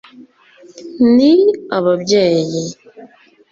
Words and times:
ni 1.15 1.31
ababyeyi 1.77 2.63